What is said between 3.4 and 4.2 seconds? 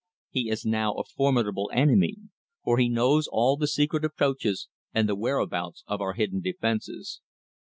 the secret